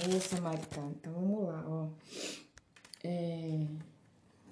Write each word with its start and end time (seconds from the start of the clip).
Ô, 0.00 0.20
samaritano. 0.20 0.94
Então 0.98 1.12
vamos 1.12 1.44
lá, 1.46 1.64
ó. 1.66 1.88
É, 3.04 3.66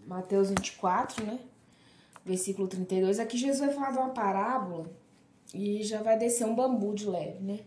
Mateus 0.07 0.51
24, 0.51 1.25
né? 1.25 1.41
Versículo 2.25 2.69
32. 2.69 3.19
Aqui 3.19 3.39
Jesus 3.39 3.61
vai 3.61 3.73
falar 3.73 3.93
de 3.93 3.99
uma 3.99 4.11
parábola 4.11 4.91
e 5.55 5.83
já 5.83 6.03
vai 6.03 6.19
descer 6.19 6.47
um 6.47 6.55
bambu 6.55 6.95
de 6.95 7.09
leve, 7.09 7.43
né? 7.43 7.61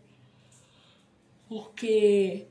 Porque 1.47 2.47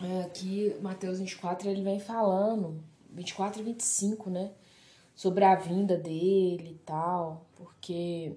é, 0.00 0.22
aqui, 0.22 0.76
Mateus 0.80 1.18
24, 1.18 1.68
ele 1.68 1.82
vem 1.82 1.98
falando, 1.98 2.82
24 3.10 3.60
e 3.60 3.64
25, 3.64 4.30
né? 4.30 4.52
Sobre 5.14 5.44
a 5.44 5.54
vinda 5.54 5.96
dele 5.96 6.72
e 6.72 6.78
tal. 6.84 7.46
Porque 7.56 8.36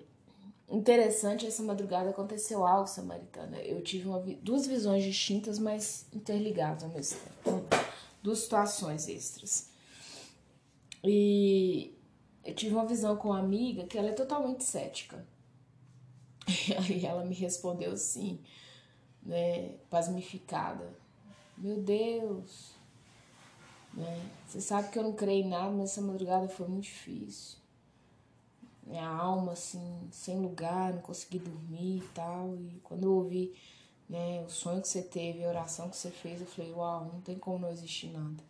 interessante, 0.72 1.46
essa 1.46 1.62
madrugada 1.64 2.10
aconteceu 2.10 2.66
algo, 2.66 2.88
Samaritana. 2.88 3.58
Eu 3.60 3.82
tive 3.82 4.08
uma, 4.08 4.20
duas 4.42 4.66
visões 4.66 5.04
distintas, 5.04 5.60
mas 5.60 6.06
interligadas 6.14 6.84
ao 6.84 6.90
mesmo 6.90 7.20
tempo. 7.44 7.68
Duas 8.24 8.40
situações 8.40 9.08
extras. 9.08 9.70
E 11.04 11.98
eu 12.44 12.54
tive 12.54 12.74
uma 12.74 12.86
visão 12.86 13.16
com 13.18 13.30
uma 13.30 13.40
amiga 13.40 13.86
que 13.86 13.98
ela 13.98 14.10
é 14.10 14.14
totalmente 14.14 14.64
cética. 14.64 15.26
E 16.48 16.74
aí 16.78 17.06
ela 17.06 17.26
me 17.26 17.36
respondeu 17.36 17.92
assim, 17.92 18.40
né, 19.24 19.76
pasmificada. 19.90 20.94
Meu 21.58 21.78
Deus, 21.78 22.72
né? 23.94 24.30
Você 24.48 24.62
sabe 24.62 24.90
que 24.90 24.98
eu 24.98 25.04
não 25.04 25.14
creio 25.14 25.46
em 25.46 25.50
nada, 25.50 25.72
mas 25.72 25.92
essa 25.92 26.02
madrugada 26.02 26.48
foi 26.48 26.68
muito 26.68 26.86
difícil. 26.86 27.61
Minha 28.92 29.08
alma, 29.08 29.54
assim, 29.54 30.10
sem 30.12 30.38
lugar, 30.38 30.94
não 30.94 31.02
consegui 31.02 31.40
dormir 31.40 32.00
e 32.00 32.08
tal. 32.14 32.58
E 32.58 32.82
quando 32.84 33.06
eu 33.06 33.14
ouvi 33.14 33.54
né, 34.10 34.44
o 34.46 34.50
sonho 34.50 34.82
que 34.82 34.88
você 34.90 35.02
teve, 35.02 35.46
a 35.46 35.48
oração 35.48 35.90
que 35.90 35.96
você 35.96 36.12
fez, 36.12 36.42
eu 36.42 36.46
falei, 36.46 36.74
uau, 36.74 37.06
não 37.06 37.22
tem 37.22 37.40
como 37.40 37.60
não 37.60 37.72
existir 37.72 38.08
nada. 38.08 38.44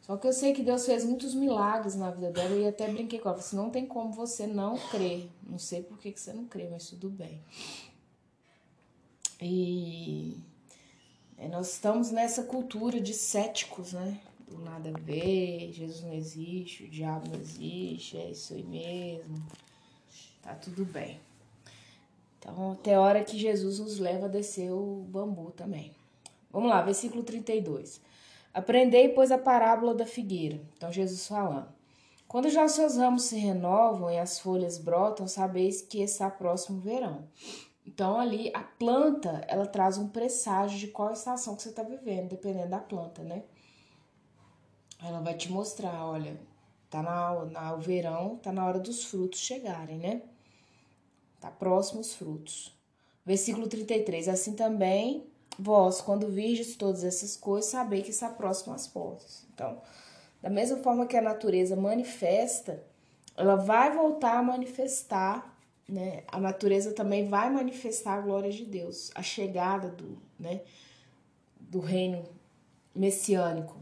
Só 0.00 0.16
que 0.16 0.26
eu 0.26 0.32
sei 0.32 0.52
que 0.52 0.62
Deus 0.62 0.86
fez 0.86 1.04
muitos 1.04 1.34
milagres 1.34 1.96
na 1.96 2.12
vida 2.12 2.30
dela 2.30 2.54
e 2.54 2.68
até 2.68 2.88
brinquei 2.88 3.18
com 3.18 3.28
ela. 3.28 3.38
Falei, 3.38 3.48
assim, 3.48 3.56
não 3.56 3.70
tem 3.70 3.84
como 3.84 4.12
você 4.12 4.46
não 4.46 4.78
crer. 4.90 5.28
Não 5.42 5.58
sei 5.58 5.82
por 5.82 5.98
que, 5.98 6.12
que 6.12 6.20
você 6.20 6.32
não 6.32 6.44
crê, 6.44 6.68
mas 6.70 6.88
tudo 6.88 7.10
bem. 7.10 7.40
E 9.40 10.36
é, 11.36 11.48
nós 11.48 11.72
estamos 11.72 12.12
nessa 12.12 12.44
cultura 12.44 13.00
de 13.00 13.12
céticos, 13.12 13.92
né? 13.92 14.20
Do 14.46 14.58
nada 14.58 14.90
a 14.90 15.00
ver, 15.00 15.72
Jesus 15.72 16.02
não 16.02 16.12
existe, 16.12 16.84
o 16.84 16.88
diabo 16.88 17.30
não 17.30 17.40
existe, 17.40 18.16
é 18.16 18.30
isso 18.30 18.54
aí 18.54 18.62
mesmo. 18.62 19.44
Tá 20.42 20.54
tudo 20.54 20.84
bem. 20.84 21.20
Então, 22.38 22.72
até 22.72 22.98
hora 22.98 23.22
que 23.22 23.38
Jesus 23.38 23.78
nos 23.78 23.98
leva 23.98 24.26
a 24.26 24.28
descer 24.28 24.72
o 24.72 25.04
bambu 25.08 25.52
também. 25.52 25.94
Vamos 26.50 26.68
lá, 26.68 26.82
versículo 26.82 27.22
32. 27.22 28.00
Aprendei, 28.52 29.08
pois, 29.08 29.30
a 29.30 29.38
parábola 29.38 29.94
da 29.94 30.04
figueira. 30.04 30.60
Então, 30.76 30.92
Jesus 30.92 31.26
falando. 31.26 31.68
Quando 32.26 32.50
já 32.50 32.64
os 32.64 32.72
seus 32.72 32.96
ramos 32.96 33.24
se 33.24 33.36
renovam 33.36 34.10
e 34.10 34.18
as 34.18 34.38
folhas 34.40 34.76
brotam, 34.76 35.28
sabeis 35.28 35.80
que 35.82 36.02
está 36.02 36.28
próximo 36.28 36.80
verão. 36.80 37.28
Então, 37.86 38.18
ali, 38.18 38.50
a 38.54 38.60
planta, 38.60 39.44
ela 39.46 39.66
traz 39.66 39.96
um 39.96 40.08
presságio 40.08 40.78
de 40.78 40.88
qual 40.88 41.12
estação 41.12 41.54
que 41.54 41.62
você 41.62 41.68
está 41.68 41.82
vivendo, 41.82 42.30
dependendo 42.30 42.70
da 42.70 42.78
planta, 42.78 43.22
né? 43.22 43.44
Ela 45.02 45.20
vai 45.20 45.34
te 45.34 45.50
mostrar, 45.50 46.06
olha, 46.06 46.38
tá 46.88 47.02
na, 47.02 47.44
na, 47.46 47.74
o 47.74 47.80
verão, 47.80 48.36
tá 48.36 48.52
na 48.52 48.66
hora 48.66 48.78
dos 48.78 49.04
frutos 49.04 49.40
chegarem, 49.40 49.98
né? 49.98 50.22
Tá 51.42 51.50
próximo 51.50 52.00
os 52.00 52.14
frutos. 52.14 52.74
Versículo 53.26 53.68
33. 53.68 54.28
Assim 54.28 54.54
também 54.54 55.30
Vós, 55.58 56.00
quando 56.00 56.28
virdes 56.28 56.76
todas 56.76 57.04
essas 57.04 57.36
coisas, 57.36 57.70
sabei 57.70 58.02
que 58.02 58.10
está 58.10 58.28
próximo 58.28 58.74
às 58.74 58.86
portas. 58.86 59.46
Então, 59.52 59.80
da 60.40 60.48
mesma 60.48 60.78
forma 60.78 61.06
que 61.06 61.16
a 61.16 61.22
natureza 61.22 61.76
manifesta, 61.76 62.82
ela 63.36 63.56
vai 63.56 63.94
voltar 63.94 64.38
a 64.38 64.42
manifestar, 64.42 65.56
né? 65.88 66.22
A 66.28 66.40
natureza 66.40 66.92
também 66.92 67.28
vai 67.28 67.50
manifestar 67.50 68.14
a 68.14 68.20
glória 68.20 68.50
de 68.50 68.64
Deus, 68.64 69.10
a 69.14 69.22
chegada 69.22 69.88
do, 69.88 70.18
né, 70.38 70.62
do 71.60 71.80
reino 71.80 72.24
messiânico. 72.94 73.76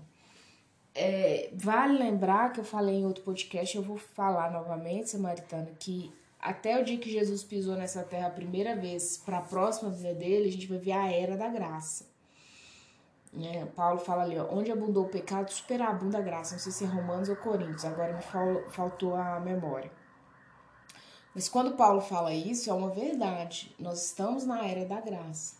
É, 0.92 1.50
vale 1.54 1.98
lembrar 1.98 2.52
que 2.52 2.58
eu 2.58 2.64
falei 2.64 2.96
em 2.96 3.06
outro 3.06 3.22
podcast, 3.22 3.76
eu 3.76 3.82
vou 3.82 3.96
falar 3.96 4.50
novamente, 4.50 5.10
Samaritana, 5.10 5.70
que 5.78 6.12
até 6.40 6.80
o 6.80 6.84
dia 6.84 6.98
que 6.98 7.10
Jesus 7.10 7.42
pisou 7.42 7.76
nessa 7.76 8.02
terra 8.02 8.28
a 8.28 8.30
primeira 8.30 8.74
vez, 8.74 9.18
para 9.18 9.38
a 9.38 9.42
próxima 9.42 9.90
vida 9.90 10.14
dele, 10.14 10.48
a 10.48 10.52
gente 10.52 10.66
vai 10.66 10.78
ver 10.78 10.92
a 10.92 11.12
era 11.12 11.36
da 11.36 11.48
graça. 11.48 12.08
É, 13.38 13.64
Paulo 13.66 13.98
fala 13.98 14.22
ali, 14.22 14.38
ó, 14.38 14.48
onde 14.50 14.72
abundou 14.72 15.04
o 15.04 15.08
pecado, 15.08 15.52
superabunda 15.52 16.18
a 16.18 16.22
graça. 16.22 16.54
Não 16.54 16.60
sei 16.60 16.72
se 16.72 16.84
é 16.84 16.86
Romanos 16.86 17.28
ou 17.28 17.36
Coríntios, 17.36 17.84
agora 17.84 18.14
me 18.14 18.22
faltou 18.70 19.14
a 19.14 19.38
memória. 19.38 19.90
Mas 21.34 21.48
quando 21.48 21.76
Paulo 21.76 22.00
fala 22.00 22.34
isso, 22.34 22.68
é 22.70 22.72
uma 22.72 22.90
verdade. 22.90 23.74
Nós 23.78 24.04
estamos 24.06 24.44
na 24.44 24.66
era 24.66 24.84
da 24.84 25.00
graça. 25.00 25.56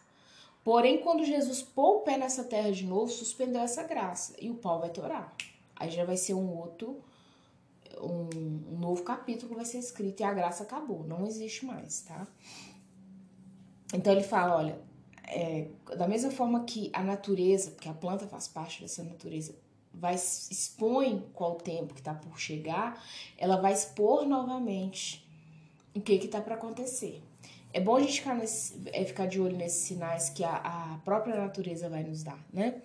Porém, 0.65 1.01
quando 1.01 1.25
Jesus 1.25 1.63
pôs 1.63 2.01
o 2.01 2.05
pé 2.05 2.19
nessa 2.19 2.43
terra 2.43 2.73
de 2.73 2.85
novo, 2.85 3.11
suspendeu 3.11 3.61
essa 3.63 3.85
graça. 3.85 4.35
E 4.41 4.51
o 4.51 4.55
pau 4.55 4.81
vai 4.81 4.91
torar. 4.91 5.33
Aí 5.77 5.91
já 5.91 6.05
vai 6.05 6.17
ser 6.17 6.35
um 6.35 6.59
outro 6.59 7.01
um, 8.01 8.75
um 8.75 8.79
novo 8.79 9.03
capítulo 9.03 9.55
vai 9.55 9.65
ser 9.65 9.79
escrito 9.79 10.21
e 10.21 10.25
a 10.25 10.33
graça 10.33 10.63
acabou, 10.63 11.05
não 11.05 11.27
existe 11.27 11.65
mais, 11.65 12.03
tá? 12.03 12.27
Então 13.93 14.13
ele 14.13 14.23
fala, 14.23 14.57
olha, 14.57 14.79
é, 15.27 15.69
da 15.97 16.07
mesma 16.07 16.31
forma 16.31 16.65
que 16.65 16.91
a 16.93 17.03
natureza, 17.03 17.71
porque 17.71 17.89
a 17.89 17.95
planta 17.95 18.27
faz 18.27 18.49
parte 18.49 18.83
dessa 18.83 19.03
natureza, 19.03 19.55
vai 19.93 20.15
expõe 20.15 21.25
qual 21.33 21.57
tempo 21.57 21.95
que 21.95 22.01
está 22.01 22.15
por 22.15 22.39
chegar, 22.39 23.03
ela 23.37 23.57
vai 23.57 23.73
expor 23.73 24.27
novamente 24.27 25.29
o 25.95 26.01
que 26.01 26.19
que 26.19 26.29
tá 26.29 26.41
para 26.41 26.55
acontecer. 26.55 27.23
É 27.73 27.81
bom 27.81 27.97
a 27.97 28.01
gente 28.01 28.21
ficar, 28.21 28.35
nesse, 28.35 28.81
é, 28.87 29.05
ficar 29.05 29.27
de 29.27 29.41
olho 29.41 29.57
nesses 29.57 29.85
sinais 29.85 30.29
que 30.29 30.43
a, 30.43 30.57
a 30.57 30.99
própria 31.05 31.37
natureza 31.37 31.89
vai 31.89 32.03
nos 32.03 32.23
dar, 32.23 32.39
né? 32.53 32.83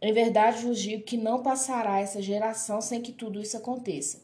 Em 0.00 0.12
verdade 0.12 0.64
vos 0.64 0.78
digo 0.78 1.02
que 1.02 1.16
não 1.16 1.42
passará 1.42 1.98
essa 1.98 2.22
geração 2.22 2.80
sem 2.80 3.02
que 3.02 3.12
tudo 3.12 3.40
isso 3.40 3.56
aconteça. 3.56 4.22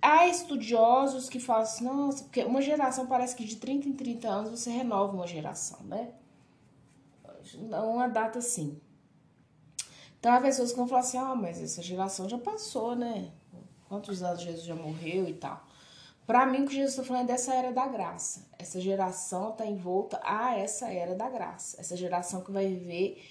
Há 0.00 0.26
estudiosos 0.26 1.28
que 1.28 1.38
falam 1.40 1.62
assim, 1.62 1.84
nossa, 1.84 2.24
porque 2.24 2.44
uma 2.44 2.62
geração 2.62 3.06
parece 3.06 3.34
que 3.34 3.44
de 3.44 3.56
30 3.56 3.88
em 3.88 3.92
30 3.92 4.28
anos 4.28 4.50
você 4.50 4.70
renova 4.70 5.12
uma 5.12 5.26
geração, 5.26 5.80
né? 5.84 6.12
Uma 7.56 8.08
data 8.08 8.38
assim. 8.38 8.80
Então 10.18 10.32
há 10.32 10.40
pessoas 10.40 10.70
que 10.70 10.76
vão 10.76 10.88
falar 10.88 11.00
assim, 11.00 11.18
ah, 11.18 11.34
mas 11.34 11.60
essa 11.60 11.82
geração 11.82 12.28
já 12.28 12.38
passou, 12.38 12.96
né? 12.96 13.30
Quantos 13.88 14.22
anos 14.22 14.42
Jesus 14.42 14.64
já 14.64 14.74
morreu 14.74 15.28
e 15.28 15.34
tal. 15.34 15.66
Para 16.26 16.44
mim, 16.44 16.64
o 16.64 16.66
que 16.66 16.74
Jesus 16.74 16.90
está 16.90 17.02
falando 17.02 17.30
é 17.30 17.32
dessa 17.32 17.54
era 17.54 17.72
da 17.72 17.86
graça. 17.86 18.46
Essa 18.58 18.78
geração 18.80 19.50
está 19.50 19.64
envolta 19.64 20.20
a 20.22 20.54
essa 20.58 20.92
era 20.92 21.14
da 21.14 21.28
graça. 21.28 21.80
Essa 21.80 21.96
geração 21.96 22.42
que 22.42 22.52
vai 22.52 22.66
viver 22.66 23.24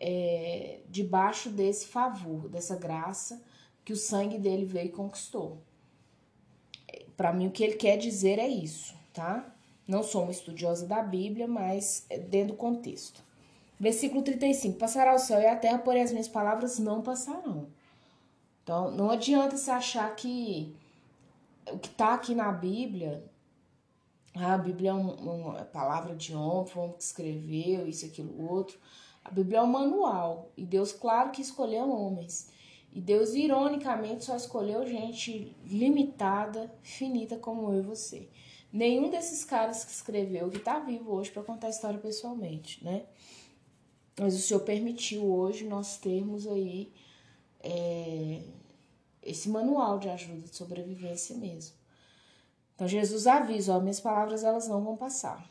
é, 0.00 0.80
debaixo 0.88 1.50
desse 1.50 1.86
favor, 1.86 2.48
dessa 2.48 2.74
graça 2.74 3.40
que 3.84 3.92
o 3.92 3.96
sangue 3.96 4.38
dele 4.38 4.64
veio 4.64 4.86
e 4.86 4.92
conquistou. 4.92 5.58
Para 7.16 7.32
mim, 7.32 7.48
o 7.48 7.50
que 7.50 7.62
ele 7.62 7.74
quer 7.74 7.98
dizer 7.98 8.38
é 8.38 8.48
isso, 8.48 8.94
tá? 9.12 9.54
Não 9.86 10.02
sou 10.02 10.22
uma 10.22 10.30
estudiosa 10.30 10.86
da 10.86 11.02
Bíblia, 11.02 11.46
mas 11.46 12.06
é 12.08 12.18
dentro 12.18 12.54
do 12.54 12.58
contexto. 12.58 13.22
Versículo 13.78 14.22
35: 14.22 14.78
Passará 14.78 15.14
o 15.14 15.18
céu 15.18 15.40
e 15.40 15.46
a 15.46 15.56
terra, 15.56 15.78
porém 15.78 16.02
as 16.02 16.12
minhas 16.12 16.28
palavras 16.28 16.78
não 16.78 17.02
passarão. 17.02 17.68
Então, 18.62 18.90
não 18.90 19.10
adianta 19.10 19.56
você 19.56 19.70
achar 19.70 20.14
que 20.14 20.74
o 21.70 21.78
que 21.78 21.88
está 21.88 22.14
aqui 22.14 22.34
na 22.34 22.52
Bíblia, 22.52 23.24
a 24.34 24.56
Bíblia 24.56 24.90
é 24.90 24.94
uma 24.94 25.64
palavra 25.64 26.14
de 26.14 26.34
homem, 26.34 26.66
foi 26.66 26.82
um 26.84 26.92
que 26.92 27.02
escreveu, 27.02 27.88
isso, 27.88 28.06
aquilo, 28.06 28.48
outro. 28.48 28.78
A 29.24 29.30
Bíblia 29.30 29.58
é 29.58 29.62
um 29.62 29.66
manual 29.66 30.50
e 30.56 30.64
Deus, 30.64 30.92
claro 30.92 31.30
que 31.30 31.42
escolheu 31.42 31.90
homens. 31.90 32.50
E 32.92 33.00
Deus, 33.00 33.34
ironicamente, 33.34 34.24
só 34.24 34.34
escolheu 34.34 34.84
gente 34.86 35.56
limitada, 35.64 36.72
finita 36.82 37.36
como 37.36 37.72
eu 37.72 37.78
e 37.78 37.82
você. 37.82 38.28
Nenhum 38.72 39.10
desses 39.10 39.44
caras 39.44 39.84
que 39.84 39.92
escreveu, 39.92 40.48
que 40.48 40.58
está 40.58 40.78
vivo 40.78 41.12
hoje 41.12 41.30
para 41.30 41.42
contar 41.42 41.68
a 41.68 41.70
história 41.70 41.98
pessoalmente, 41.98 42.84
né? 42.84 43.04
Mas 44.18 44.34
o 44.34 44.38
Senhor 44.38 44.60
permitiu 44.60 45.24
hoje 45.24 45.64
nós 45.64 45.96
termos 45.96 46.46
aí 46.46 46.92
é, 47.60 48.42
esse 49.22 49.48
manual 49.48 49.98
de 49.98 50.08
ajuda 50.08 50.42
de 50.42 50.56
sobrevivência 50.56 51.36
mesmo. 51.36 51.74
Então 52.74 52.86
Jesus 52.86 53.26
avisa, 53.26 53.76
ó, 53.76 53.80
minhas 53.80 54.00
palavras 54.00 54.44
elas 54.44 54.68
não 54.68 54.82
vão 54.82 54.96
passar. 54.96 55.49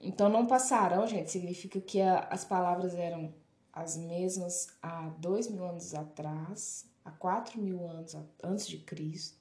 Então, 0.00 0.28
não 0.28 0.46
passarão, 0.46 1.06
gente, 1.06 1.30
significa 1.30 1.80
que 1.80 2.00
a, 2.00 2.20
as 2.30 2.44
palavras 2.44 2.94
eram 2.94 3.34
as 3.72 3.96
mesmas 3.96 4.76
há 4.82 5.08
dois 5.18 5.48
mil 5.48 5.64
anos 5.64 5.94
atrás, 5.94 6.86
há 7.04 7.10
quatro 7.10 7.60
mil 7.60 7.88
anos 7.88 8.16
antes 8.42 8.66
de 8.66 8.78
Cristo, 8.78 9.38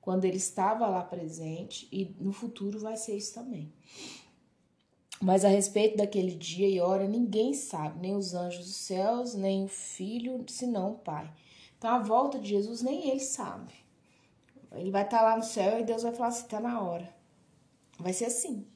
quando 0.00 0.24
ele 0.24 0.36
estava 0.36 0.86
lá 0.88 1.02
presente, 1.02 1.88
e 1.92 2.16
no 2.18 2.32
futuro 2.32 2.78
vai 2.78 2.96
ser 2.96 3.16
isso 3.16 3.34
também. 3.34 3.72
Mas 5.20 5.44
a 5.44 5.48
respeito 5.48 5.96
daquele 5.96 6.34
dia 6.34 6.68
e 6.68 6.80
hora, 6.80 7.06
ninguém 7.08 7.52
sabe, 7.52 7.98
nem 8.00 8.14
os 8.14 8.34
anjos 8.34 8.66
dos 8.66 8.76
céus, 8.76 9.34
nem 9.34 9.64
o 9.64 9.68
filho, 9.68 10.44
senão 10.48 10.92
o 10.92 10.98
Pai. 10.98 11.30
Então 11.76 11.90
a 11.90 11.98
volta 11.98 12.38
de 12.38 12.48
Jesus 12.48 12.82
nem 12.82 13.10
ele 13.10 13.20
sabe. 13.20 13.74
Ele 14.72 14.90
vai 14.90 15.04
estar 15.04 15.22
lá 15.22 15.36
no 15.36 15.42
céu 15.42 15.78
e 15.78 15.84
Deus 15.84 16.02
vai 16.02 16.12
falar 16.12 16.28
assim: 16.28 16.46
tá 16.46 16.60
na 16.60 16.80
hora. 16.80 17.12
Vai 17.98 18.12
ser 18.12 18.26
assim. 18.26 18.66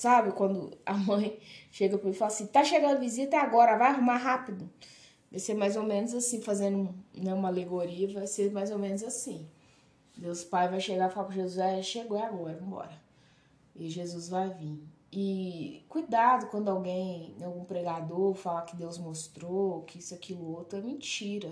Sabe 0.00 0.32
quando 0.32 0.70
a 0.86 0.94
mãe 0.94 1.38
chega 1.70 1.98
para 1.98 2.08
ele 2.08 2.16
e 2.16 2.18
fala 2.18 2.30
assim: 2.30 2.46
tá 2.46 2.64
chegando 2.64 3.00
visita 3.00 3.38
agora, 3.38 3.76
vai 3.76 3.88
arrumar 3.88 4.16
rápido. 4.16 4.70
Vai 5.30 5.38
ser 5.38 5.54
mais 5.54 5.76
ou 5.76 5.82
menos 5.82 6.14
assim, 6.14 6.40
fazendo 6.40 6.94
né, 7.14 7.34
uma 7.34 7.48
alegoria, 7.48 8.08
vai 8.12 8.26
ser 8.26 8.50
mais 8.50 8.70
ou 8.70 8.78
menos 8.78 9.02
assim. 9.02 9.46
Deus 10.16 10.42
Pai 10.42 10.68
vai 10.68 10.80
chegar 10.80 11.10
e 11.10 11.12
falar 11.12 11.26
para 11.26 11.36
Jesus: 11.36 11.58
é, 11.58 11.82
chegou, 11.82 12.18
é 12.18 12.22
agora, 12.22 12.56
vambora 12.56 13.10
e 13.80 13.88
Jesus 13.88 14.28
vai 14.28 14.48
vir. 14.50 14.82
E 15.12 15.84
cuidado 15.88 16.46
quando 16.46 16.68
alguém, 16.68 17.34
algum 17.42 17.64
pregador, 17.64 18.34
falar 18.34 18.62
que 18.62 18.76
Deus 18.76 18.98
mostrou, 18.98 19.82
que 19.82 19.98
isso, 19.98 20.14
aquilo, 20.14 20.56
outro, 20.56 20.78
é 20.78 20.82
mentira. 20.82 21.50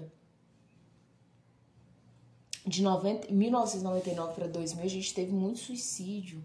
De 2.69 2.83
90, 2.83 3.33
1999 3.33 4.35
para 4.35 4.47
2000, 4.47 4.85
a 4.85 4.89
gente 4.89 5.15
teve 5.15 5.33
muito 5.33 5.59
suicídio, 5.59 6.45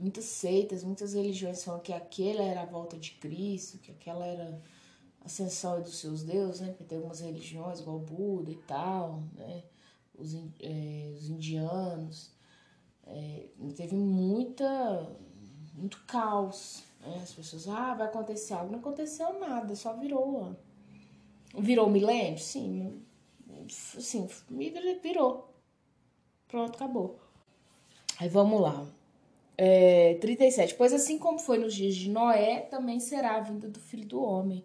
muitas 0.00 0.24
seitas, 0.24 0.82
muitas 0.82 1.14
religiões 1.14 1.62
falando 1.62 1.82
que 1.82 1.92
aquela 1.92 2.42
era 2.42 2.62
a 2.62 2.66
volta 2.66 2.98
de 2.98 3.12
Cristo, 3.12 3.78
que 3.78 3.92
aquela 3.92 4.26
era 4.26 4.60
a 5.20 5.26
ascensão 5.26 5.80
dos 5.80 5.98
seus 5.98 6.24
deuses, 6.24 6.60
né? 6.60 6.68
Porque 6.70 6.82
tem 6.82 6.98
algumas 6.98 7.20
religiões, 7.20 7.78
igual 7.78 8.00
Buda 8.00 8.50
e 8.50 8.56
tal, 8.56 9.22
né? 9.36 9.62
Os, 10.18 10.34
é, 10.34 11.12
os 11.14 11.30
indianos 11.30 12.32
é, 13.06 13.46
teve 13.76 13.94
muita, 13.94 15.08
muito 15.74 16.02
caos. 16.06 16.82
Né? 17.00 17.20
As 17.22 17.32
pessoas, 17.32 17.68
ah, 17.68 17.94
vai 17.94 18.08
acontecer 18.08 18.54
algo. 18.54 18.72
Não 18.72 18.80
aconteceu 18.80 19.38
nada, 19.38 19.76
só 19.76 19.94
virou. 19.94 20.56
Virou 21.56 21.88
milênio? 21.88 22.38
Sim. 22.40 23.02
Sim, 23.68 24.28
virou. 25.02 25.49
Pronto, 26.50 26.74
acabou. 26.74 27.18
Aí 28.18 28.28
vamos 28.28 28.60
lá. 28.60 28.86
É, 29.56 30.14
37. 30.20 30.74
Pois 30.74 30.92
assim 30.92 31.18
como 31.18 31.38
foi 31.38 31.58
nos 31.58 31.74
dias 31.74 31.94
de 31.94 32.10
Noé, 32.10 32.60
também 32.62 32.98
será 32.98 33.36
a 33.36 33.40
vinda 33.40 33.68
do 33.68 33.78
filho 33.78 34.06
do 34.06 34.22
homem. 34.22 34.64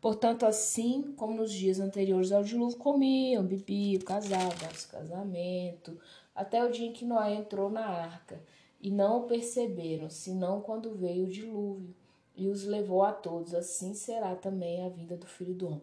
Portanto, 0.00 0.46
assim 0.46 1.12
como 1.16 1.34
nos 1.34 1.52
dias 1.52 1.80
anteriores 1.80 2.30
ao 2.30 2.44
dilúvio, 2.44 2.78
comiam, 2.78 3.44
bebiam, 3.44 4.00
casavam, 4.02 4.68
casamento, 4.90 5.98
até 6.34 6.64
o 6.64 6.70
dia 6.70 6.86
em 6.86 6.92
que 6.92 7.04
Noé 7.04 7.34
entrou 7.34 7.68
na 7.68 7.84
arca, 7.84 8.40
e 8.80 8.90
não 8.92 9.18
o 9.18 9.26
perceberam, 9.26 10.08
senão 10.08 10.60
quando 10.60 10.94
veio 10.94 11.24
o 11.24 11.30
dilúvio 11.30 11.94
e 12.36 12.46
os 12.48 12.64
levou 12.64 13.02
a 13.02 13.12
todos. 13.12 13.54
Assim 13.54 13.92
será 13.92 14.36
também 14.36 14.86
a 14.86 14.88
vinda 14.88 15.16
do 15.16 15.26
Filho 15.26 15.54
do 15.54 15.66
Homem. 15.66 15.82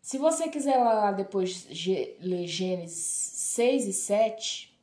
Se 0.00 0.18
você 0.18 0.48
quiser 0.48 0.78
lá 0.78 1.12
depois 1.12 1.66
ler 2.20 2.46
Gênesis 2.46 2.96
6 2.96 3.86
e 3.86 3.92
7, 3.92 4.78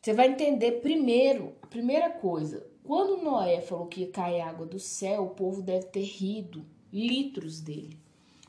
você 0.00 0.12
vai 0.12 0.28
entender 0.28 0.80
primeiro, 0.80 1.54
a 1.62 1.66
primeira 1.66 2.10
coisa, 2.10 2.66
quando 2.84 3.22
Noé 3.22 3.60
falou 3.60 3.86
que 3.86 4.00
ia 4.00 4.10
cair 4.10 4.40
água 4.40 4.64
do 4.64 4.78
céu, 4.78 5.24
o 5.24 5.30
povo 5.30 5.60
deve 5.60 5.86
ter 5.86 6.04
rido 6.04 6.64
litros 6.92 7.60
dele. 7.60 7.98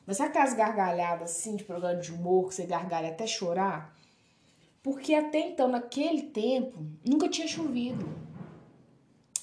Mas 0.06 0.18
sabe 0.18 0.30
aquelas 0.30 0.54
gargalhadas 0.54 1.32
assim 1.32 1.56
de 1.56 1.64
programa 1.64 2.00
de 2.00 2.12
humor 2.12 2.48
que 2.48 2.56
você 2.56 2.66
gargalha 2.66 3.10
até 3.10 3.28
chorar? 3.28 3.96
Porque 4.82 5.14
até 5.14 5.40
então, 5.40 5.68
naquele 5.68 6.24
tempo, 6.24 6.84
nunca 7.06 7.28
tinha 7.28 7.48
chovido. 7.48 8.08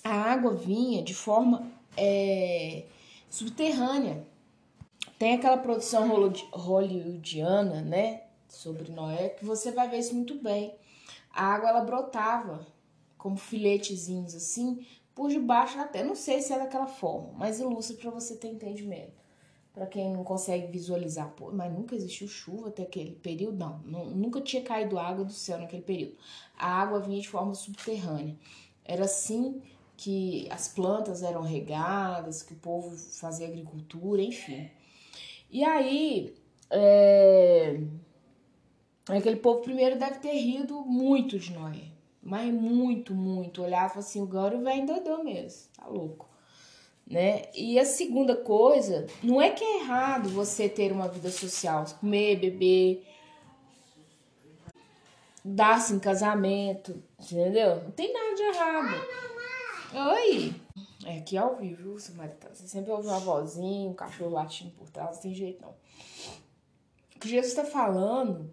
A 0.02 0.14
água 0.14 0.54
vinha 0.54 1.02
de 1.02 1.14
forma 1.14 1.70
é, 1.96 2.84
subterrânea. 3.28 4.26
Tem 5.18 5.34
aquela 5.34 5.58
produção 5.58 6.08
hollywoodiana, 6.52 7.80
né? 7.80 8.22
Sobre 8.48 8.90
Noé, 8.90 9.30
que 9.30 9.44
você 9.44 9.70
vai 9.70 9.88
ver 9.88 9.98
isso 9.98 10.14
muito 10.14 10.34
bem. 10.36 10.74
A 11.30 11.44
água 11.44 11.70
ela 11.70 11.80
brotava 11.80 12.66
como 13.16 13.36
filetezinhos 13.36 14.34
assim 14.34 14.86
por 15.14 15.30
debaixo 15.30 15.76
da 15.76 15.84
terra. 15.84 16.06
Não 16.06 16.14
sei 16.14 16.40
se 16.40 16.52
é 16.52 16.58
daquela 16.58 16.86
forma, 16.86 17.32
mas 17.36 17.60
ilustra 17.60 17.96
para 17.96 18.10
você 18.10 18.36
ter 18.36 18.48
entendimento 18.48 19.26
para 19.76 19.86
quem 19.86 20.10
não 20.10 20.24
consegue 20.24 20.68
visualizar, 20.68 21.28
pô, 21.36 21.52
mas 21.52 21.70
nunca 21.70 21.94
existiu 21.94 22.26
chuva 22.26 22.68
até 22.68 22.82
aquele 22.82 23.10
período, 23.10 23.58
não, 23.58 23.78
não, 23.80 24.06
nunca 24.06 24.40
tinha 24.40 24.62
caído 24.62 24.98
água 24.98 25.22
do 25.22 25.34
céu 25.34 25.58
naquele 25.58 25.82
período. 25.82 26.16
A 26.58 26.80
água 26.80 26.98
vinha 26.98 27.20
de 27.20 27.28
forma 27.28 27.54
subterrânea. 27.54 28.34
Era 28.82 29.04
assim 29.04 29.60
que 29.94 30.48
as 30.50 30.66
plantas 30.66 31.22
eram 31.22 31.42
regadas, 31.42 32.42
que 32.42 32.54
o 32.54 32.56
povo 32.56 32.96
fazia 32.96 33.46
agricultura, 33.46 34.22
enfim. 34.22 34.70
E 35.56 35.64
aí, 35.64 36.34
é... 36.70 37.80
aquele 39.08 39.36
povo 39.36 39.62
primeiro 39.62 39.98
deve 39.98 40.18
ter 40.18 40.34
rido 40.34 40.82
muito 40.84 41.38
de 41.38 41.50
Noé, 41.50 41.84
mas 42.22 42.52
muito, 42.52 43.14
muito. 43.14 43.62
Olhava 43.62 44.00
assim, 44.00 44.22
agora 44.22 44.54
o 44.54 44.62
velho 44.62 44.84
doidou 44.84 45.24
mesmo, 45.24 45.70
tá 45.74 45.86
louco 45.86 46.28
né? 47.06 47.44
E 47.54 47.78
a 47.78 47.86
segunda 47.86 48.36
coisa, 48.36 49.06
não 49.22 49.40
é 49.40 49.48
que 49.48 49.64
é 49.64 49.78
errado 49.78 50.28
você 50.28 50.68
ter 50.68 50.92
uma 50.92 51.08
vida 51.08 51.30
social, 51.30 51.86
comer, 52.00 52.36
beber, 52.36 53.06
dar-se 55.42 55.94
em 55.94 55.98
casamento, 55.98 57.02
entendeu? 57.18 57.82
Não 57.82 57.92
tem 57.92 58.12
nada 58.12 58.34
de 58.34 58.42
errado. 58.42 59.06
Oi! 59.94 60.65
É 61.06 61.18
aqui 61.18 61.36
ao 61.36 61.54
vivo, 61.54 61.84
viu, 61.84 61.98
Samaritana? 62.00 62.52
Você 62.52 62.66
sempre 62.66 62.90
ouve 62.90 63.06
uma 63.06 63.20
vozinha, 63.20 63.88
um 63.88 63.94
cachorro 63.94 64.30
latindo 64.30 64.72
por 64.72 64.90
trás, 64.90 65.14
não 65.14 65.22
tem 65.22 65.32
jeito 65.32 65.62
não. 65.62 65.70
O 67.14 67.20
que 67.20 67.28
Jesus 67.28 67.52
está 67.52 67.64
falando 67.64 68.50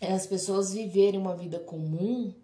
é 0.00 0.12
as 0.12 0.26
pessoas 0.26 0.74
viverem 0.74 1.20
uma 1.20 1.36
vida 1.36 1.60
comum 1.60 2.34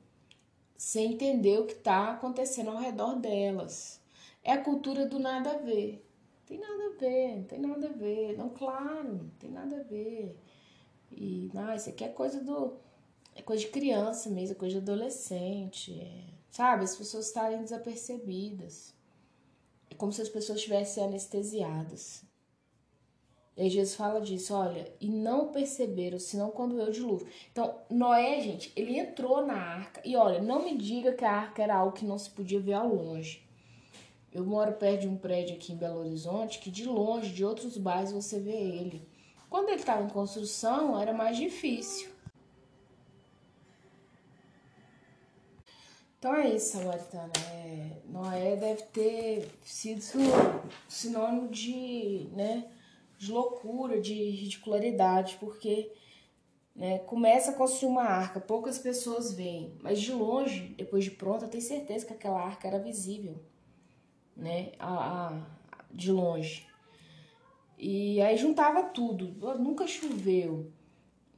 sem 0.77 1.15
entender 1.15 1.59
o 1.59 1.67
que 1.67 1.73
está 1.73 2.13
acontecendo 2.13 2.71
ao 2.71 2.77
redor 2.77 3.17
delas. 3.17 4.01
É 4.45 4.53
a 4.53 4.63
cultura 4.63 5.07
do 5.07 5.19
nada 5.19 5.51
a 5.55 5.59
ver. 5.59 6.07
Tem 6.47 6.61
nada 6.61 6.87
a 6.87 6.97
ver, 6.97 7.45
tem 7.49 7.59
nada 7.59 7.89
a 7.89 7.93
ver. 7.93 8.39
Não, 8.39 8.51
claro, 8.51 9.29
tem 9.41 9.51
nada 9.51 9.81
a 9.81 9.83
ver. 9.83 10.39
E, 11.11 11.51
não, 11.53 11.75
isso 11.75 11.89
aqui 11.89 12.05
é 12.05 12.09
coisa 12.09 12.41
do. 12.45 12.77
É 13.35 13.43
coisa 13.43 13.65
de 13.65 13.71
criança 13.71 14.31
mesmo, 14.31 14.55
é 14.55 14.59
coisa 14.59 14.81
de 14.81 14.83
adolescente. 14.89 16.01
É, 16.01 16.33
sabe? 16.49 16.85
As 16.85 16.95
pessoas 16.95 17.27
estarem 17.27 17.61
desapercebidas. 17.61 18.96
É 19.91 19.95
como 19.95 20.13
se 20.13 20.23
as 20.23 20.29
pessoas 20.29 20.59
estivessem 20.59 21.05
anestesiadas. 21.05 22.25
E 23.57 23.71
Jesus 23.71 23.95
fala 23.95 24.21
disso, 24.21 24.55
olha, 24.55 24.93
e 25.01 25.09
não 25.09 25.49
perceberam, 25.49 26.19
senão 26.19 26.51
quando 26.51 26.79
o 26.79 26.91
dilúvio. 26.91 27.27
Então, 27.51 27.75
Noé, 27.89 28.39
gente, 28.43 28.71
ele 28.77 28.99
entrou 28.99 29.47
na 29.47 29.55
arca, 29.55 30.03
e 30.05 30.15
olha, 30.15 30.43
não 30.43 30.63
me 30.63 30.77
diga 30.77 31.13
que 31.13 31.25
a 31.25 31.33
arca 31.33 31.63
era 31.63 31.77
algo 31.77 31.97
que 31.97 32.05
não 32.05 32.19
se 32.19 32.29
podia 32.29 32.61
ver 32.61 32.75
ao 32.75 32.87
longe. 32.87 33.47
Eu 34.31 34.45
moro 34.45 34.75
perto 34.75 35.01
de 35.01 35.09
um 35.09 35.17
prédio 35.17 35.57
aqui 35.57 35.73
em 35.73 35.77
Belo 35.77 36.01
Horizonte 36.01 36.59
que 36.59 36.71
de 36.71 36.85
longe, 36.85 37.33
de 37.33 37.43
outros 37.43 37.79
bairros, 37.79 38.13
você 38.13 38.39
vê 38.39 38.53
ele. 38.53 39.09
Quando 39.49 39.71
ele 39.71 39.81
estava 39.81 40.03
em 40.03 40.11
construção, 40.11 41.01
era 41.01 41.15
mais 41.15 41.39
difícil. 41.39 42.11
Então 46.19 46.35
é 46.35 46.51
isso, 46.51 46.77
Samaritana. 46.77 47.33
É, 47.51 48.03
Deve 48.57 48.83
ter 48.85 49.49
sido 49.63 50.03
sinônimo 50.89 51.49
de, 51.49 52.29
né, 52.33 52.69
de 53.19 53.31
loucura, 53.31 54.01
de 54.01 54.15
ridicularidade, 54.15 55.37
porque 55.39 55.93
né, 56.75 56.99
começa 57.01 57.51
a 57.51 57.55
construir 57.55 57.91
uma 57.91 58.05
arca, 58.05 58.41
poucas 58.41 58.79
pessoas 58.79 59.33
veem, 59.33 59.75
mas 59.83 60.01
de 60.01 60.13
longe, 60.13 60.75
depois 60.77 61.05
de 61.05 61.11
pronta, 61.11 61.49
tem 61.49 61.61
certeza 61.61 62.07
que 62.07 62.13
aquela 62.13 62.41
arca 62.41 62.67
era 62.67 62.79
visível 62.79 63.41
né? 64.37 64.73
A, 64.79 65.29
a, 65.29 65.33
de 65.91 66.13
longe. 66.13 66.67
E 67.79 68.21
aí 68.21 68.37
juntava 68.37 68.83
tudo. 68.85 69.35
Nunca 69.59 69.87
choveu, 69.87 70.71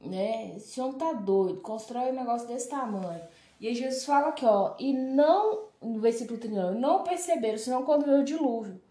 né? 0.01 0.55
Esse 0.57 0.81
homem 0.81 0.97
tá 0.97 1.13
doido, 1.13 1.61
constrói 1.61 2.11
um 2.11 2.15
negócio 2.15 2.47
desse 2.47 2.69
tamanho. 2.69 3.21
E 3.59 3.67
aí 3.67 3.75
Jesus 3.75 4.05
fala 4.05 4.29
aqui, 4.29 4.45
ó, 4.45 4.75
e 4.79 4.93
não, 4.93 5.68
no 5.81 5.99
versículo 5.99 6.39
39, 6.39 6.77
não 6.77 7.03
perceberam, 7.03 7.57
senão 7.57 7.83
quando 7.83 8.05
veio 8.05 8.21
o 8.21 8.25
dilúvio. 8.25 8.81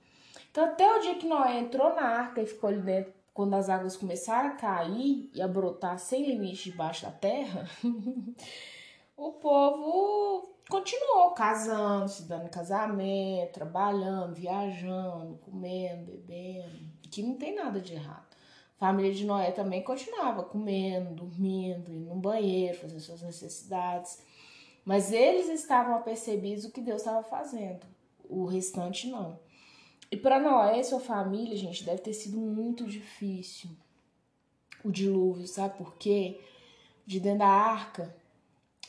Então 0.51 0.65
até 0.65 0.97
o 0.97 1.01
dia 1.01 1.15
que 1.17 1.27
Noé 1.27 1.59
entrou 1.59 1.95
na 1.95 2.03
arca 2.03 2.41
e 2.41 2.47
ficou 2.47 2.69
ali 2.71 2.81
dentro, 2.81 3.13
quando 3.33 3.55
as 3.55 3.69
águas 3.69 3.97
começaram 3.97 4.51
a 4.51 4.57
cair 4.57 5.31
e 5.33 5.41
a 5.41 5.47
brotar 5.47 5.99
sem 5.99 6.27
limite 6.27 6.71
debaixo 6.71 7.05
da 7.05 7.13
terra, 7.13 7.69
o 9.17 9.33
povo 9.33 10.57
continuou 10.69 11.31
casando, 11.31 12.09
se 12.09 12.25
dando 12.25 12.51
casamento, 12.51 13.53
trabalhando, 13.53 14.35
viajando, 14.35 15.39
comendo, 15.39 16.05
bebendo, 16.05 16.91
que 17.11 17.23
não 17.23 17.37
tem 17.37 17.55
nada 17.55 17.81
de 17.81 17.95
errado. 17.95 18.27
A 18.81 18.87
família 18.87 19.13
de 19.13 19.25
Noé 19.25 19.51
também 19.51 19.83
continuava 19.83 20.45
comendo, 20.45 21.15
dormindo, 21.15 21.91
indo 21.91 22.15
no 22.15 22.21
banheiro, 22.21 22.79
fazendo 22.79 23.01
suas 23.01 23.23
necessidades. 23.23 24.23
Mas 24.89 25.13
eles 25.13 25.51
estavam 25.51 25.97
apercebidos 25.97 26.65
o 26.65 26.71
que 26.71 26.81
Deus 26.81 27.03
estava 27.03 27.23
fazendo, 27.23 27.87
o 28.27 28.47
restante 28.47 29.07
não. 29.07 29.39
E 30.11 30.17
para 30.17 30.41
Noé 30.41 30.81
e 30.81 30.85
sua 30.85 30.99
família, 30.99 31.55
gente, 31.59 31.85
deve 31.85 32.01
ter 32.01 32.15
sido 32.15 32.39
muito 32.39 32.87
difícil 32.87 33.69
o 34.83 34.91
dilúvio, 34.91 35.47
sabe 35.47 35.77
por 35.77 35.97
quê? 35.97 36.41
De 37.05 37.21
dentro 37.21 37.41
da 37.41 37.49
arca, 37.49 38.17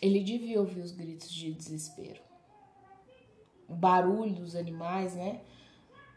ele 0.01 0.23
devia 0.23 0.61
ouvir 0.61 0.79
os 0.79 0.93
gritos 0.93 1.29
de 1.29 1.51
desespero. 1.51 2.21
O 3.67 3.75
barulho 3.75 4.35
dos 4.35 4.55
animais, 4.55 5.15
né? 5.15 5.41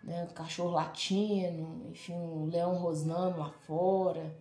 né? 0.04 0.28
O 0.30 0.32
cachorro 0.32 0.70
latindo, 0.70 1.90
enfim, 1.90 2.14
o 2.14 2.46
leão 2.46 2.76
rosnando 2.76 3.36
lá 3.36 3.50
fora, 3.66 4.32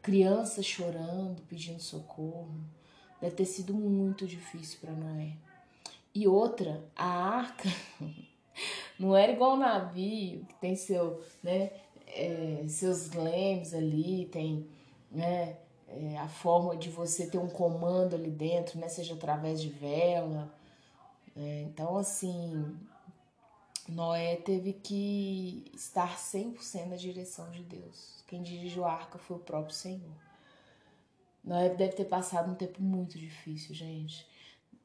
crianças 0.00 0.64
chorando, 0.64 1.42
pedindo 1.42 1.78
socorro. 1.78 2.77
Deve 3.20 3.34
ter 3.34 3.44
sido 3.44 3.74
muito 3.74 4.26
difícil 4.26 4.78
para 4.80 4.92
Noé. 4.92 5.32
E 6.14 6.26
outra, 6.26 6.82
a 6.96 7.06
arca 7.06 7.68
não 8.98 9.16
era 9.16 9.32
igual 9.32 9.54
um 9.54 9.58
navio, 9.58 10.44
que 10.46 10.54
tem 10.54 10.74
seu, 10.74 11.22
né, 11.42 11.70
é, 12.06 12.64
seus 12.68 13.10
lemes 13.10 13.74
ali, 13.74 14.26
tem 14.26 14.66
né, 15.10 15.56
é, 15.88 16.18
a 16.18 16.28
forma 16.28 16.76
de 16.76 16.90
você 16.90 17.26
ter 17.26 17.38
um 17.38 17.48
comando 17.48 18.14
ali 18.14 18.30
dentro, 18.30 18.78
né, 18.78 18.88
seja 18.88 19.14
através 19.14 19.60
de 19.60 19.68
vela. 19.68 20.52
É, 21.36 21.62
então, 21.62 21.96
assim, 21.96 22.76
Noé 23.88 24.36
teve 24.36 24.72
que 24.72 25.70
estar 25.74 26.16
100% 26.16 26.86
na 26.86 26.96
direção 26.96 27.50
de 27.50 27.62
Deus. 27.62 28.22
Quem 28.26 28.42
dirigiu 28.42 28.84
a 28.84 28.92
arca 28.92 29.18
foi 29.18 29.36
o 29.36 29.40
próprio 29.40 29.74
Senhor. 29.74 30.27
Noé 31.48 31.70
deve 31.70 31.94
ter 31.94 32.04
passado 32.04 32.50
um 32.50 32.54
tempo 32.54 32.82
muito 32.82 33.18
difícil, 33.18 33.74
gente. 33.74 34.26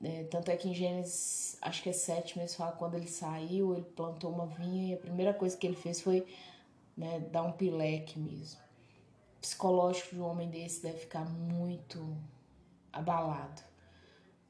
É, 0.01 0.23
tanto 0.23 0.49
é 0.49 0.55
que 0.55 0.69
em 0.69 0.73
Gênesis, 0.73 1.57
acho 1.61 1.83
que 1.83 1.89
é 1.89 1.93
7 1.93 2.37
mesmo, 2.37 2.57
fala 2.57 2.71
quando 2.71 2.95
ele 2.95 3.07
saiu, 3.07 3.73
ele 3.73 3.83
plantou 3.83 4.31
uma 4.31 4.47
vinha 4.47 4.91
e 4.91 4.93
a 4.93 4.97
primeira 4.97 5.33
coisa 5.33 5.57
que 5.57 5.67
ele 5.67 5.75
fez 5.75 5.99
foi 5.99 6.25
né, 6.95 7.19
dar 7.19 7.43
um 7.43 7.51
pileque 7.51 8.17
mesmo. 8.17 8.61
O 9.37 9.41
psicológico 9.41 10.15
de 10.15 10.21
um 10.21 10.25
homem 10.25 10.49
desse 10.49 10.81
deve 10.81 10.99
ficar 10.99 11.25
muito 11.25 12.17
abalado. 12.93 13.61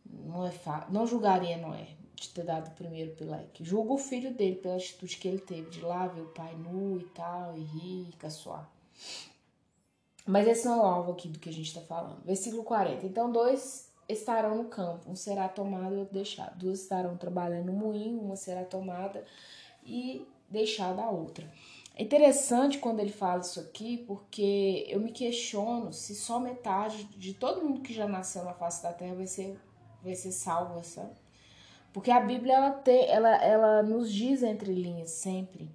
Não 0.05 0.45
é 0.45 0.51
fácil. 0.51 0.93
Não 0.93 1.07
julgaria 1.07 1.57
Noé 1.57 1.87
de 2.15 2.29
ter 2.29 2.45
dado 2.45 2.67
o 2.67 2.75
primeiro 2.75 3.15
pileque. 3.15 3.65
Julgo 3.65 3.95
o 3.95 3.97
filho 3.97 4.31
dele 4.35 4.57
pela 4.57 4.75
atitude 4.75 5.17
que 5.17 5.27
ele 5.27 5.39
teve 5.39 5.71
de 5.71 5.81
lá 5.81 6.05
ver 6.05 6.21
o 6.21 6.29
pai 6.29 6.55
nu 6.55 6.99
e 6.99 7.05
tal, 7.05 7.57
e 7.57 7.63
rir 7.63 8.09
e 8.09 8.17
caçoar. 8.17 8.69
Mas 10.25 10.47
esse 10.47 10.65
não 10.65 10.75
é 10.75 10.77
o 10.77 10.85
alvo 10.85 11.11
aqui 11.11 11.27
do 11.27 11.39
que 11.39 11.49
a 11.49 11.53
gente 11.53 11.67
está 11.67 11.81
falando. 11.81 12.23
Versículo 12.23 12.63
40. 12.63 13.05
Então, 13.05 13.31
dois 13.31 13.91
estarão 14.07 14.55
no 14.55 14.65
campo, 14.65 15.09
um 15.09 15.15
será 15.15 15.47
tomado 15.47 15.95
e 15.95 15.99
outro 15.99 16.13
deixado. 16.13 16.57
Duas 16.57 16.81
estarão 16.81 17.17
trabalhando 17.17 17.67
no 17.67 17.73
moinho, 17.73 18.21
uma 18.21 18.35
será 18.35 18.63
tomada 18.63 19.23
e 19.85 20.27
deixada 20.49 21.01
a 21.01 21.09
outra. 21.09 21.49
É 21.95 22.03
interessante 22.03 22.79
quando 22.79 22.99
ele 22.99 23.11
fala 23.11 23.41
isso 23.41 23.59
aqui, 23.59 23.97
porque 24.07 24.85
eu 24.89 24.99
me 24.99 25.11
questiono 25.11 25.93
se 25.93 26.15
só 26.15 26.39
metade 26.39 27.03
de 27.03 27.33
todo 27.33 27.63
mundo 27.63 27.81
que 27.81 27.93
já 27.93 28.07
nasceu 28.07 28.43
na 28.43 28.53
face 28.53 28.81
da 28.81 28.91
terra 28.91 29.15
vai 29.15 29.27
ser, 29.27 29.59
vai 30.03 30.15
ser 30.15 30.31
salvo, 30.31 30.83
sabe? 30.83 31.13
Porque 31.91 32.09
a 32.09 32.19
Bíblia 32.19 32.55
ela, 32.55 32.71
te, 32.71 33.05
ela, 33.05 33.35
ela 33.43 33.83
nos 33.83 34.11
diz 34.11 34.41
entre 34.41 34.73
linhas 34.73 35.11
sempre 35.11 35.69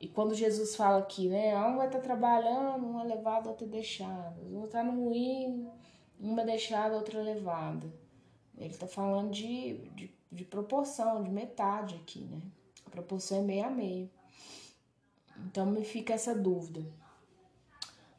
e 0.00 0.08
quando 0.08 0.34
Jesus 0.34 0.74
fala 0.74 0.98
aqui, 0.98 1.28
né? 1.28 1.54
Um 1.58 1.76
vai 1.76 1.86
estar 1.86 1.98
tá 1.98 2.04
trabalhando, 2.04 2.86
uma 2.86 3.02
levada, 3.02 3.50
outra 3.50 3.66
deixada. 3.66 4.40
Um 4.50 4.64
está 4.64 4.82
no 4.82 4.92
moinho, 4.92 5.70
uma 6.18 6.42
deixada, 6.42 6.96
outra 6.96 7.20
levada. 7.20 7.86
Ele 8.56 8.70
está 8.70 8.86
falando 8.86 9.30
de, 9.30 9.74
de, 9.90 10.10
de, 10.32 10.44
proporção, 10.44 11.22
de 11.22 11.30
metade 11.30 11.96
aqui, 11.96 12.20
né? 12.20 12.40
A 12.86 12.90
proporção 12.90 13.40
é 13.40 13.42
meio 13.42 13.66
a 13.66 13.70
meio. 13.70 14.10
Então 15.46 15.66
me 15.66 15.84
fica 15.84 16.14
essa 16.14 16.34
dúvida. 16.34 16.80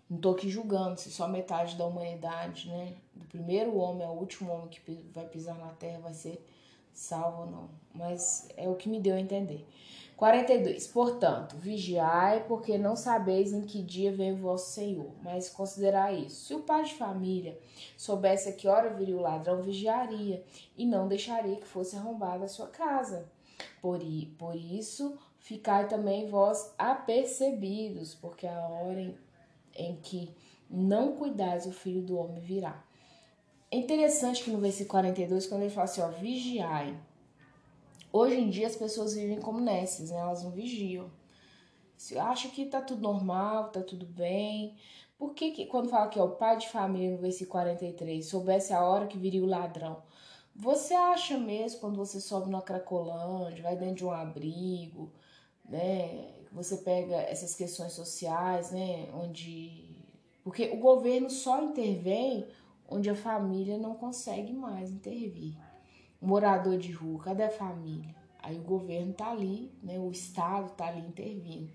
Não 0.07 0.17
estou 0.17 0.33
aqui 0.33 0.49
julgando 0.49 0.99
se 0.99 1.09
só 1.09 1.27
metade 1.27 1.75
da 1.77 1.85
humanidade, 1.85 2.69
né? 2.69 2.95
Do 3.15 3.25
primeiro 3.25 3.75
homem 3.75 4.05
ao 4.05 4.15
último 4.15 4.53
homem 4.53 4.67
que 4.67 5.01
vai 5.11 5.25
pisar 5.25 5.57
na 5.57 5.69
terra 5.73 5.99
vai 5.99 6.13
ser 6.13 6.45
salvo 6.93 7.41
ou 7.41 7.47
não. 7.49 7.69
Mas 7.91 8.47
é 8.55 8.69
o 8.69 8.75
que 8.75 8.87
me 8.87 8.99
deu 8.99 9.15
a 9.15 9.19
entender. 9.19 9.65
42. 10.21 10.85
Portanto, 10.85 11.57
vigiai, 11.57 12.45
porque 12.47 12.77
não 12.77 12.95
sabeis 12.95 13.51
em 13.51 13.63
que 13.63 13.81
dia 13.81 14.11
vem 14.11 14.33
o 14.33 14.37
vosso 14.37 14.69
Senhor. 14.69 15.09
Mas 15.23 15.49
considerai 15.49 16.19
isso. 16.19 16.45
Se 16.45 16.53
o 16.53 16.59
pai 16.59 16.83
de 16.83 16.93
família 16.93 17.57
soubesse 17.97 18.47
a 18.47 18.53
que 18.53 18.67
hora 18.67 18.93
viria 18.93 19.17
o 19.17 19.21
ladrão, 19.21 19.63
vigiaria 19.63 20.43
e 20.77 20.85
não 20.85 21.07
deixaria 21.07 21.55
que 21.55 21.65
fosse 21.65 21.95
arrombada 21.95 22.45
a 22.45 22.47
sua 22.47 22.67
casa. 22.67 23.27
Por, 23.81 23.99
por 24.37 24.55
isso, 24.55 25.17
ficai 25.39 25.87
também 25.87 26.29
vós 26.29 26.71
apercebidos, 26.77 28.13
porque 28.13 28.45
a 28.45 28.59
hora 28.59 29.01
em, 29.01 29.17
em 29.75 29.95
que 29.95 30.29
não 30.69 31.15
cuidais, 31.15 31.65
o 31.65 31.71
filho 31.71 32.03
do 32.03 32.15
homem 32.15 32.39
virá. 32.39 32.83
É 33.71 33.77
interessante 33.77 34.43
que 34.43 34.51
no 34.51 34.59
versículo 34.59 34.91
42, 34.91 35.47
quando 35.47 35.61
ele 35.61 35.71
fala 35.71 35.85
assim, 35.85 36.01
ó, 36.01 36.09
vigiai 36.09 36.95
Hoje 38.13 38.35
em 38.35 38.49
dia 38.49 38.67
as 38.67 38.75
pessoas 38.75 39.13
vivem 39.13 39.39
como 39.39 39.61
nesses, 39.61 40.11
né? 40.11 40.17
Elas 40.17 40.43
não 40.43 40.51
vigiam. 40.51 41.09
Se 41.95 42.17
acha 42.17 42.49
que 42.49 42.65
tá 42.65 42.81
tudo 42.81 43.01
normal, 43.01 43.69
tá 43.69 43.81
tudo 43.81 44.05
bem. 44.05 44.75
Por 45.17 45.33
que, 45.33 45.51
que 45.51 45.65
quando 45.65 45.89
fala 45.89 46.09
que 46.09 46.19
é 46.19 46.23
o 46.23 46.31
pai 46.31 46.57
de 46.57 46.67
família 46.67 47.11
no 47.11 47.17
versículo 47.19 47.51
43 47.51 48.25
soubesse 48.25 48.73
a 48.73 48.83
hora 48.83 49.07
que 49.07 49.17
viria 49.17 49.41
o 49.41 49.45
ladrão? 49.45 50.03
Você 50.53 50.93
acha 50.93 51.37
mesmo 51.37 51.79
quando 51.79 51.95
você 51.95 52.19
sobe 52.19 52.49
na 52.49 52.61
Cracolândia, 52.61 53.63
vai 53.63 53.77
dentro 53.77 53.95
de 53.95 54.05
um 54.05 54.11
abrigo, 54.11 55.11
né? 55.63 56.33
Você 56.51 56.77
pega 56.77 57.15
essas 57.15 57.55
questões 57.55 57.93
sociais, 57.93 58.71
né? 58.71 59.07
Onde. 59.13 59.95
Porque 60.43 60.69
o 60.69 60.77
governo 60.77 61.29
só 61.29 61.63
intervém 61.63 62.45
onde 62.89 63.09
a 63.09 63.15
família 63.15 63.77
não 63.77 63.95
consegue 63.95 64.51
mais 64.51 64.91
intervir 64.91 65.55
morador 66.21 66.77
de 66.77 66.91
rua, 66.91 67.23
cadê 67.23 67.43
a 67.43 67.51
família? 67.51 68.15
Aí 68.39 68.57
o 68.57 68.63
governo 68.63 69.13
tá 69.13 69.31
ali, 69.31 69.71
né? 69.83 69.99
O 69.99 70.11
Estado 70.11 70.71
tá 70.71 70.87
ali 70.87 71.01
intervindo. 71.01 71.71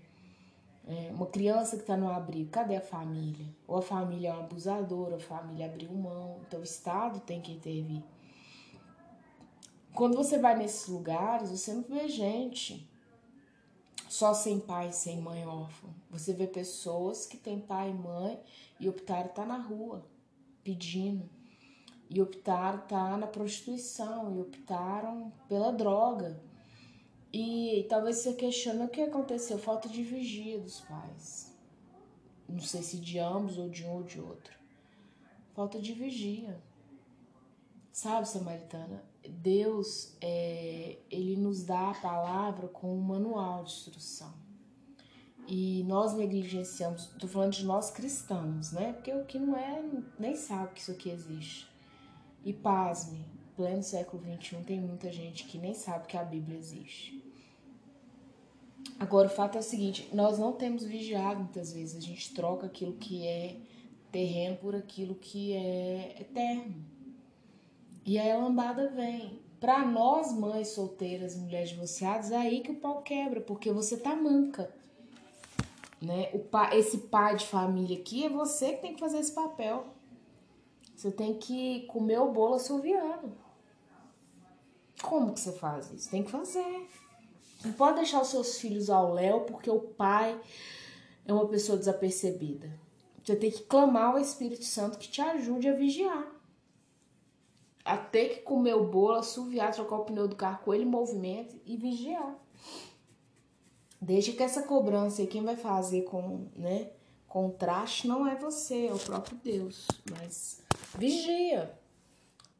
É, 0.85 1.11
uma 1.11 1.25
criança 1.25 1.75
que 1.75 1.83
está 1.83 1.97
no 1.97 2.09
abrigo, 2.09 2.49
cadê 2.49 2.77
a 2.77 2.81
família? 2.81 3.45
Ou 3.67 3.77
a 3.77 3.81
família 3.81 4.29
é 4.29 4.33
um 4.33 4.39
abusador, 4.39 5.13
a 5.13 5.19
família 5.19 5.65
abriu 5.65 5.91
mão, 5.91 6.39
então 6.47 6.61
o 6.61 6.63
Estado 6.63 7.19
tem 7.19 7.41
que 7.41 7.51
intervir. 7.51 8.01
Quando 9.93 10.15
você 10.15 10.37
vai 10.37 10.55
nesses 10.57 10.87
lugares, 10.87 11.49
você 11.49 11.73
não 11.73 11.81
vê 11.81 12.07
gente 12.07 12.87
só 14.07 14.33
sem 14.33 14.59
pai, 14.59 14.91
sem 14.91 15.19
mãe 15.19 15.45
órfã. 15.45 15.89
Você 16.09 16.33
vê 16.33 16.47
pessoas 16.47 17.25
que 17.25 17.35
têm 17.35 17.59
pai 17.59 17.89
e 17.89 17.93
mãe 17.93 18.39
e 18.79 18.87
optaram 18.87 19.27
estar 19.27 19.41
tá 19.41 19.47
na 19.47 19.57
rua 19.57 20.05
pedindo 20.63 21.29
e 22.09 22.21
optaram 22.21 22.79
tá 22.87 23.17
na 23.17 23.27
prostituição 23.27 24.35
e 24.35 24.41
optaram 24.41 25.31
pela 25.47 25.71
droga. 25.71 26.41
E, 27.31 27.85
talvez 27.89 28.17
você 28.17 28.33
questione 28.33 28.85
o 28.85 28.89
que 28.89 29.01
aconteceu, 29.01 29.57
falta 29.57 29.89
de 29.89 30.01
vigia 30.01 30.59
dos 30.59 30.79
pais. 30.81 31.53
Não 32.47 32.61
sei 32.61 32.81
se 32.81 32.97
de 32.97 33.19
ambos 33.19 33.57
ou 33.57 33.69
de 33.69 33.85
um 33.85 33.91
ou 33.91 34.03
de 34.03 34.19
outro. 34.19 34.57
Falta 35.53 35.79
de 35.79 35.93
vigia. 35.93 36.61
Sabe, 37.91 38.29
Samaritana? 38.29 39.03
Deus, 39.27 40.15
é, 40.21 40.97
ele 41.11 41.35
nos 41.35 41.63
dá 41.63 41.89
a 41.89 41.95
palavra 41.95 42.67
com 42.67 42.95
um 42.95 43.01
manual 43.01 43.65
de 43.65 43.71
instrução. 43.71 44.33
E 45.47 45.83
nós 45.83 46.13
negligenciamos, 46.13 47.07
tô 47.19 47.27
falando 47.27 47.53
de 47.53 47.65
nós 47.65 47.89
cristãos, 47.89 48.71
né? 48.71 48.93
Porque 48.93 49.13
o 49.13 49.25
que 49.25 49.39
não 49.39 49.57
é, 49.57 49.83
nem 50.19 50.35
sabe 50.35 50.73
que 50.73 50.81
isso 50.81 50.91
aqui 50.91 51.09
existe. 51.09 51.67
E 52.47 52.53
pasme, 52.53 53.25
pleno 53.57 53.83
século 53.83 54.23
XXI 54.23 54.63
tem 54.63 54.79
muita 54.79 55.11
gente 55.11 55.43
que 55.43 55.57
nem 55.57 55.73
sabe 55.73 56.07
que 56.07 56.15
a 56.15 56.23
Bíblia 56.23 56.57
existe. 56.57 57.21
Agora, 58.97 59.27
o 59.27 59.29
fato 59.29 59.57
é 59.57 59.59
o 59.59 59.63
seguinte: 59.63 60.07
nós 60.13 60.39
não 60.39 60.53
temos 60.53 60.85
vigiado 60.85 61.41
muitas 61.41 61.73
vezes, 61.73 61.97
a 61.97 61.99
gente 61.99 62.33
troca 62.33 62.65
aquilo 62.65 62.93
que 62.93 63.27
é 63.27 63.57
terreno 64.13 64.55
por 64.55 64.73
aquilo 64.73 65.15
que 65.15 65.51
é 65.51 66.21
eterno. 66.21 66.73
E 68.05 68.17
aí 68.17 68.31
a 68.31 68.37
lambada 68.37 68.91
vem. 68.91 69.41
Para 69.59 69.85
nós, 69.85 70.31
mães 70.31 70.69
solteiras, 70.69 71.35
mulheres 71.35 71.71
divorciadas, 71.71 72.31
é 72.31 72.37
aí 72.37 72.61
que 72.61 72.71
o 72.71 72.75
pau 72.75 73.01
quebra, 73.01 73.41
porque 73.41 73.73
você 73.73 73.97
tá 73.97 74.15
manca. 74.15 74.73
Né? 76.01 76.29
O 76.31 76.39
pai, 76.39 76.79
esse 76.79 76.97
pai 76.97 77.35
de 77.35 77.45
família 77.45 77.97
aqui 77.97 78.23
é 78.23 78.29
você 78.29 78.71
que 78.71 78.83
tem 78.83 78.93
que 78.93 79.01
fazer 79.01 79.17
esse 79.17 79.33
papel. 79.33 79.96
Você 80.97 81.11
tem 81.11 81.35
que 81.35 81.85
comer 81.85 82.19
o 82.19 82.31
bolo 82.31 82.55
assoviando. 82.55 83.37
Como 84.99 85.31
que 85.31 85.39
você 85.39 85.51
faz 85.51 85.91
isso? 85.91 86.09
Tem 86.09 86.23
que 86.23 86.31
fazer. 86.31 86.89
Não 87.63 87.71
pode 87.73 87.97
deixar 87.97 88.19
os 88.19 88.29
seus 88.29 88.57
filhos 88.57 88.89
ao 88.89 89.13
léu 89.13 89.41
porque 89.41 89.69
o 89.69 89.79
pai 89.79 90.41
é 91.23 91.31
uma 91.31 91.47
pessoa 91.47 91.77
desapercebida. 91.77 92.67
Você 93.23 93.35
tem 93.35 93.51
que 93.51 93.61
clamar 93.61 94.13
ao 94.13 94.19
Espírito 94.19 94.65
Santo 94.65 94.97
que 94.97 95.07
te 95.07 95.21
ajude 95.21 95.69
a 95.69 95.75
vigiar. 95.75 96.35
a 97.85 97.95
ter 97.95 98.29
que 98.29 98.41
comer 98.41 98.73
o 98.73 98.87
bolo, 98.87 99.19
assoviar, 99.19 99.73
trocar 99.73 99.97
o 99.97 100.03
pneu 100.05 100.27
do 100.27 100.35
carro 100.35 100.59
com 100.65 100.73
ele 100.73 100.83
em 100.83 100.87
movimento 100.87 101.55
e 101.65 101.77
vigiar. 101.77 102.35
Desde 104.01 104.33
que 104.33 104.43
essa 104.43 104.63
cobrança 104.63 105.21
e 105.21 105.27
quem 105.27 105.43
vai 105.43 105.55
fazer 105.55 106.01
com, 106.01 106.47
né, 106.55 106.89
contraste 107.27 108.07
não 108.07 108.27
é 108.27 108.35
você, 108.35 108.87
é 108.87 108.93
o 108.93 108.99
próprio 108.99 109.37
Deus. 109.37 109.87
Mas 110.11 110.61
vigia. 110.95 111.71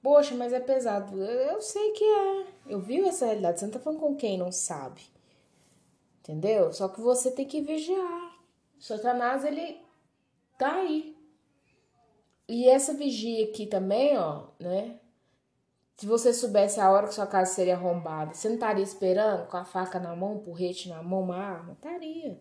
Poxa, 0.01 0.35
mas 0.35 0.53
é 0.53 0.59
pesado. 0.59 1.21
Eu 1.21 1.61
sei 1.61 1.91
que 1.91 2.03
é. 2.03 2.45
Eu 2.67 2.79
vi 2.79 2.99
essa 3.01 3.25
realidade. 3.25 3.59
Você 3.59 3.65
não 3.65 3.73
tá 3.73 3.79
falando 3.79 3.99
com 3.99 4.15
quem 4.15 4.37
não 4.37 4.51
sabe. 4.51 5.01
Entendeu? 6.19 6.73
Só 6.73 6.87
que 6.87 7.01
você 7.01 7.31
tem 7.31 7.45
que 7.45 7.61
vigiar. 7.61 8.37
Satanás, 8.79 9.43
ele 9.43 9.81
tá 10.57 10.75
aí. 10.75 11.15
E 12.47 12.67
essa 12.69 12.93
vigia 12.93 13.45
aqui 13.45 13.65
também, 13.65 14.17
ó, 14.17 14.47
né? 14.59 14.99
Se 15.97 16.05
você 16.05 16.33
soubesse 16.33 16.79
a 16.79 16.91
hora 16.91 17.07
que 17.07 17.13
sua 17.13 17.25
casa 17.25 17.53
seria 17.53 17.75
arrombada, 17.75 18.33
você 18.33 18.47
não 18.47 18.55
estaria 18.55 18.83
esperando 18.83 19.47
com 19.47 19.57
a 19.57 19.65
faca 19.65 19.99
na 19.99 20.15
mão, 20.15 20.35
um 20.35 20.39
porrete 20.39 20.89
na 20.89 21.01
mão, 21.01 21.23
uma 21.23 21.37
arma? 21.37 21.73
Estaria. 21.73 22.39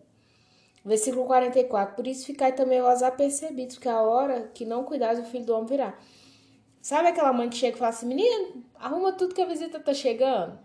Versículo 0.87 1.25
44. 1.25 1.97
Por 1.97 2.07
isso 2.07 2.25
ficai 2.25 2.53
também 2.53 2.81
vós 2.81 3.03
apercebidos, 3.03 3.77
que 3.77 3.89
a 3.89 4.01
hora 4.01 4.49
que 4.53 4.63
não 4.63 4.85
cuidares 4.85 5.19
o 5.19 5.25
filho 5.25 5.43
do 5.43 5.53
homem 5.53 5.67
virá. 5.67 5.99
Sabe 6.81 7.09
aquela 7.09 7.33
mãe 7.33 7.49
que 7.49 7.57
chega 7.57 7.75
e 7.75 7.79
fala 7.79 7.89
assim, 7.89 8.05
menino, 8.05 8.63
arruma 8.75 9.11
tudo 9.11 9.35
que 9.35 9.41
a 9.41 9.45
visita 9.45 9.81
tá 9.81 9.93
chegando? 9.93 10.57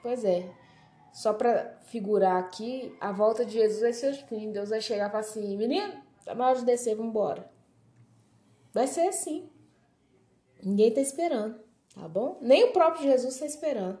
Pois 0.00 0.24
é. 0.24 0.48
Só 1.12 1.32
para 1.32 1.76
figurar 1.86 2.38
aqui, 2.38 2.96
a 3.00 3.10
volta 3.10 3.44
de 3.44 3.54
Jesus 3.54 3.80
vai 3.80 3.92
ser 3.92 4.06
assim. 4.06 4.52
Deus 4.52 4.70
vai 4.70 4.80
chegar 4.80 5.08
e 5.08 5.10
falar 5.10 5.20
assim, 5.20 5.56
menino, 5.56 5.92
tá 6.24 6.36
na 6.36 6.50
hora 6.50 6.58
de 6.60 6.64
descer, 6.64 6.94
vamos 6.94 7.10
embora. 7.10 7.50
Vai 8.72 8.86
ser 8.86 9.08
assim. 9.08 9.50
Ninguém 10.62 10.94
tá 10.94 11.00
esperando, 11.00 11.58
tá 11.92 12.06
bom? 12.06 12.38
Nem 12.40 12.62
o 12.62 12.72
próprio 12.72 13.02
Jesus 13.02 13.36
tá 13.36 13.46
esperando. 13.46 13.98